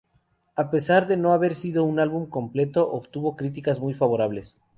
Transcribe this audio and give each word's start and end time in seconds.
A 0.55 0.71
pesar 0.71 1.05
de 1.05 1.15
no 1.15 1.31
haber 1.31 1.53
sido 1.53 1.83
un 1.83 1.99
álbum 1.99 2.25
completo 2.27 2.91
obtuvo 2.91 3.35
críticas 3.35 3.79
muy 3.79 3.93
favorables. 3.93 4.57